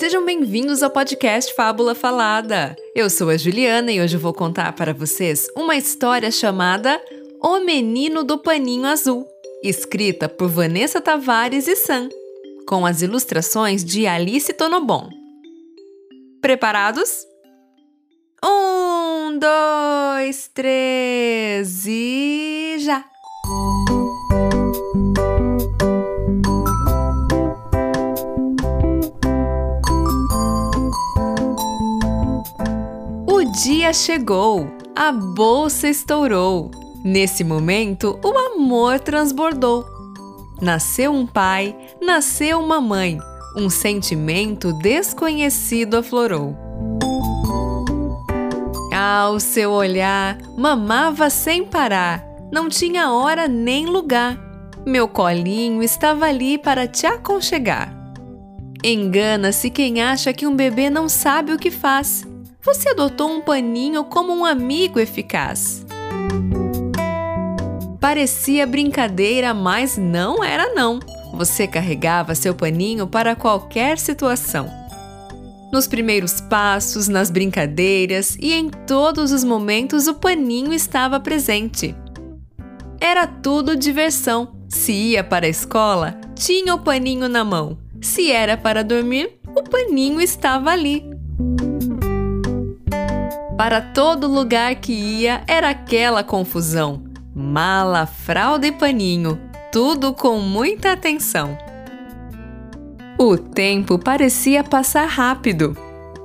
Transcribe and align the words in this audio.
Sejam 0.00 0.24
bem-vindos 0.24 0.82
ao 0.82 0.88
podcast 0.88 1.52
Fábula 1.54 1.94
Falada. 1.94 2.74
Eu 2.94 3.10
sou 3.10 3.28
a 3.28 3.36
Juliana 3.36 3.92
e 3.92 4.00
hoje 4.00 4.16
vou 4.16 4.32
contar 4.32 4.72
para 4.72 4.94
vocês 4.94 5.46
uma 5.54 5.76
história 5.76 6.30
chamada 6.30 6.98
O 7.38 7.60
Menino 7.60 8.24
do 8.24 8.38
Paninho 8.38 8.86
Azul, 8.86 9.26
escrita 9.62 10.26
por 10.26 10.48
Vanessa 10.48 11.02
Tavares 11.02 11.68
e 11.68 11.76
Sam, 11.76 12.08
com 12.66 12.86
as 12.86 13.02
ilustrações 13.02 13.84
de 13.84 14.06
Alice 14.06 14.50
Tonobon. 14.54 15.10
Preparados? 16.40 17.26
Um, 18.42 19.38
dois, 19.38 20.48
três 20.54 21.84
e 21.86 22.76
já! 22.78 23.04
Dia 33.62 33.92
chegou, 33.92 34.74
a 34.96 35.12
bolsa 35.12 35.86
estourou. 35.86 36.70
Nesse 37.04 37.44
momento, 37.44 38.18
o 38.24 38.38
amor 38.38 38.98
transbordou. 39.00 39.84
Nasceu 40.62 41.12
um 41.12 41.26
pai, 41.26 41.76
nasceu 42.00 42.58
uma 42.58 42.80
mãe, 42.80 43.18
um 43.54 43.68
sentimento 43.68 44.72
desconhecido 44.72 45.98
aflorou. 45.98 46.56
Ao 48.94 49.38
seu 49.38 49.72
olhar, 49.72 50.38
mamava 50.56 51.28
sem 51.28 51.62
parar, 51.62 52.24
não 52.50 52.66
tinha 52.68 53.12
hora 53.12 53.46
nem 53.46 53.84
lugar. 53.84 54.38
Meu 54.86 55.06
colinho 55.06 55.82
estava 55.82 56.24
ali 56.24 56.56
para 56.56 56.88
te 56.88 57.06
aconchegar. 57.06 57.94
Engana-se 58.82 59.68
quem 59.68 60.00
acha 60.00 60.32
que 60.32 60.46
um 60.46 60.56
bebê 60.56 60.88
não 60.88 61.10
sabe 61.10 61.52
o 61.52 61.58
que 61.58 61.70
faz. 61.70 62.29
Você 62.62 62.90
adotou 62.90 63.30
um 63.30 63.40
paninho 63.40 64.04
como 64.04 64.32
um 64.32 64.44
amigo 64.44 64.98
eficaz. 64.98 65.84
Parecia 68.00 68.66
brincadeira, 68.66 69.54
mas 69.54 69.96
não 69.96 70.42
era 70.42 70.74
não. 70.74 71.00
Você 71.34 71.66
carregava 71.66 72.34
seu 72.34 72.54
paninho 72.54 73.06
para 73.06 73.34
qualquer 73.36 73.98
situação 73.98 74.80
nos 75.72 75.86
primeiros 75.86 76.40
passos, 76.40 77.08
nas 77.08 77.30
brincadeiras 77.30 78.36
e 78.40 78.52
em 78.52 78.68
todos 78.68 79.32
os 79.32 79.44
momentos 79.44 80.06
o 80.06 80.14
paninho 80.14 80.72
estava 80.72 81.20
presente. 81.20 81.94
Era 83.00 83.26
tudo 83.26 83.76
diversão. 83.76 84.56
Se 84.68 84.92
ia 84.92 85.24
para 85.24 85.46
a 85.46 85.48
escola, 85.48 86.20
tinha 86.34 86.74
o 86.74 86.80
paninho 86.80 87.28
na 87.28 87.44
mão. 87.44 87.78
Se 88.00 88.30
era 88.30 88.56
para 88.56 88.84
dormir, 88.84 89.38
o 89.56 89.62
paninho 89.62 90.20
estava 90.20 90.70
ali. 90.70 91.09
Para 93.60 93.82
todo 93.82 94.26
lugar 94.26 94.74
que 94.76 94.90
ia 94.90 95.44
era 95.46 95.68
aquela 95.68 96.24
confusão. 96.24 97.04
Mala, 97.34 98.06
fralda 98.06 98.66
e 98.66 98.72
paninho, 98.72 99.38
tudo 99.70 100.14
com 100.14 100.38
muita 100.38 100.92
atenção. 100.92 101.58
O 103.18 103.36
tempo 103.36 103.98
parecia 103.98 104.64
passar 104.64 105.04
rápido. 105.04 105.76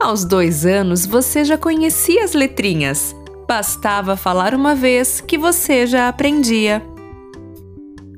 Aos 0.00 0.24
dois 0.24 0.64
anos 0.64 1.04
você 1.04 1.44
já 1.44 1.58
conhecia 1.58 2.24
as 2.24 2.32
letrinhas. 2.32 3.14
Bastava 3.46 4.16
falar 4.16 4.54
uma 4.54 4.74
vez 4.74 5.20
que 5.20 5.36
você 5.36 5.86
já 5.86 6.08
aprendia. 6.08 6.82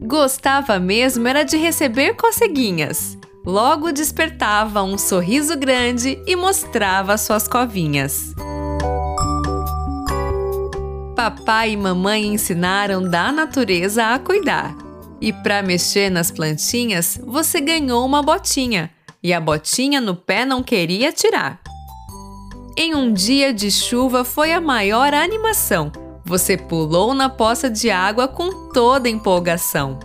Gostava 0.01 0.79
mesmo 0.79 1.27
era 1.27 1.43
de 1.43 1.57
receber 1.57 2.15
coceguinhas. 2.15 3.19
Logo 3.45 3.91
despertava 3.91 4.85
um 4.85 4.97
sorriso 4.97 5.57
grande 5.57 6.17
e 6.29 6.37
mostrava 6.37 7.19
suas 7.19 7.49
covinhas. 7.49 8.33
Papai 11.23 11.73
e 11.73 11.77
mamãe 11.77 12.29
ensinaram 12.29 13.03
da 13.03 13.31
natureza 13.31 14.07
a 14.07 14.19
cuidar. 14.19 14.75
E 15.21 15.35
para 15.35 15.63
mexer 15.63 16.11
nas 16.11 16.31
plantinhas, 16.31 17.21
você 17.23 17.61
ganhou 17.61 18.07
uma 18.07 18.23
botinha, 18.23 18.91
e 19.23 19.31
a 19.35 19.39
botinha 19.39 20.01
no 20.01 20.17
pé 20.17 20.47
não 20.47 20.63
queria 20.63 21.13
tirar. 21.13 21.61
Em 22.75 22.95
um 22.95 23.13
dia 23.13 23.53
de 23.53 23.71
chuva 23.71 24.25
foi 24.25 24.55
a 24.55 24.63
maior 24.63 25.13
animação. 25.13 25.93
Você 26.25 26.57
pulou 26.57 27.13
na 27.13 27.29
poça 27.29 27.69
de 27.69 27.91
água 27.91 28.27
com 28.27 28.71
toda 28.73 29.07
empolgação. 29.07 29.99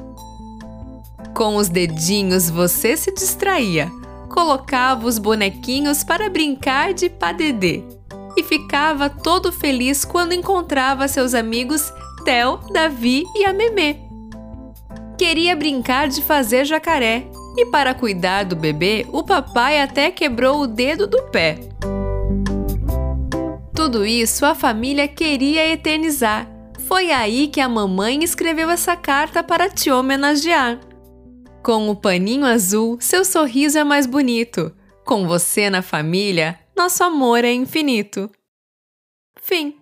Com 1.34 1.56
os 1.56 1.70
dedinhos 1.70 2.50
você 2.50 2.98
se 2.98 3.14
distraía, 3.14 3.90
colocava 4.28 5.08
os 5.08 5.18
bonequinhos 5.18 6.04
para 6.04 6.30
brincar 6.30 6.94
de 6.94 7.10
padedê 7.10 7.95
e 8.38 8.44
ficava 8.44 9.10
todo 9.10 9.52
feliz 9.52 10.04
quando 10.06 10.34
encontrava 10.34 11.08
seus 11.08 11.34
amigos 11.34 11.92
Theo, 12.24 12.60
Davi 12.72 13.24
e 13.36 13.46
a 13.46 13.54
Memê 13.54 14.06
queria 15.16 15.56
brincar 15.56 16.08
de 16.08 16.22
fazer 16.22 16.66
jacaré. 16.66 17.28
E 17.58 17.66
para 17.68 17.94
cuidar 17.94 18.44
do 18.44 18.56
bebê, 18.56 19.06
o 19.12 19.24
papai 19.24 19.82
até 19.82 20.12
quebrou 20.12 20.62
o 20.62 20.68
dedo 20.68 21.08
do 21.08 21.22
pé. 21.24 21.60
Tudo 23.74 24.06
isso 24.06 24.46
a 24.46 24.54
família 24.54 25.08
queria 25.08 25.68
eternizar. 25.68 26.50
Foi 26.88 27.12
aí 27.12 27.48
que 27.48 27.62
a 27.62 27.70
mamãe 27.70 28.24
escreveu 28.24 28.70
essa 28.70 28.96
carta 28.96 29.42
para 29.42 29.70
te 29.70 29.90
homenagear. 29.90 30.80
Com 31.64 31.90
o 31.90 31.96
paninho 31.96 32.46
azul, 32.46 32.98
seu 33.00 33.24
sorriso 33.24 33.78
é 33.78 33.84
mais 33.84 34.06
bonito. 34.06 34.72
Com 35.06 35.28
você 35.28 35.70
na 35.70 35.82
família, 35.82 36.60
nosso 36.76 37.04
amor 37.04 37.44
é 37.44 37.54
infinito. 37.54 38.30
Fim. 39.40 39.78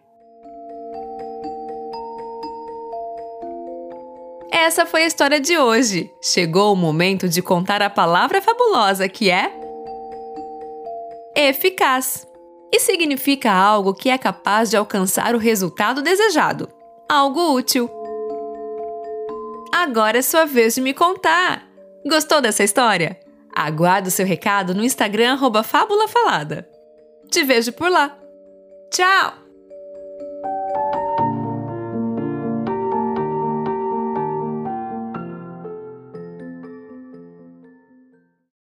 Essa 4.51 4.85
foi 4.85 5.03
a 5.03 5.07
história 5.07 5.39
de 5.39 5.57
hoje. 5.57 6.11
Chegou 6.21 6.71
o 6.71 6.75
momento 6.75 7.27
de 7.27 7.41
contar 7.41 7.81
a 7.81 7.89
palavra 7.89 8.41
fabulosa 8.41 9.09
que 9.09 9.29
é 9.29 9.51
eficaz. 11.35 12.27
E 12.71 12.79
significa 12.79 13.51
algo 13.51 13.93
que 13.93 14.09
é 14.09 14.17
capaz 14.17 14.69
de 14.69 14.77
alcançar 14.77 15.35
o 15.35 15.39
resultado 15.39 16.01
desejado, 16.01 16.69
algo 17.09 17.53
útil. 17.53 17.89
Agora 19.73 20.19
é 20.19 20.21
sua 20.21 20.45
vez 20.45 20.75
de 20.75 20.81
me 20.81 20.93
contar. 20.93 21.67
Gostou 22.07 22.41
dessa 22.41 22.63
história? 22.63 23.19
Aguardo 23.55 24.09
seu 24.09 24.25
recado 24.25 24.73
no 24.73 24.83
Instagram 24.83 25.37
Fábula 25.63 26.07
Falada. 26.07 26.72
Te 27.33 27.43
vejo 27.43 27.71
por 27.71 27.89
lá. 27.89 28.15
Tchau! 28.91 29.42